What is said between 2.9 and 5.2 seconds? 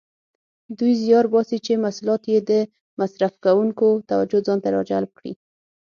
مصرف کوونکو توجه ځانته راجلب